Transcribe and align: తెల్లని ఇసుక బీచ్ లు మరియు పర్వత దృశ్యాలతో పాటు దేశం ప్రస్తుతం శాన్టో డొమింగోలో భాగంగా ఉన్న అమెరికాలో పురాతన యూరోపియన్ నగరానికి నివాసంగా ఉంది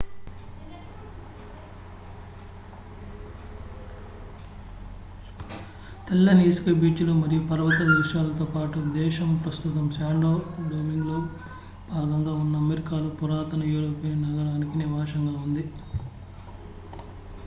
తెల్లని 6.07 6.45
ఇసుక 6.45 6.73
బీచ్ 6.79 7.03
లు 7.03 7.13
మరియు 7.19 7.43
పర్వత 7.51 7.79
దృశ్యాలతో 7.91 8.47
పాటు 8.55 8.79
దేశం 8.97 9.29
ప్రస్తుతం 9.43 9.85
శాన్టో 9.91 10.33
డొమింగోలో 10.71 11.19
భాగంగా 11.91 12.35
ఉన్న 12.41 12.55
అమెరికాలో 12.57 13.11
పురాతన 13.17 13.63
యూరోపియన్ 13.73 14.27
నగరానికి 14.27 14.77
నివాసంగా 14.83 15.35
ఉంది 15.45 15.65